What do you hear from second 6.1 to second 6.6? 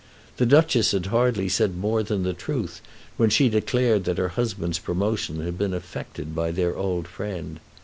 by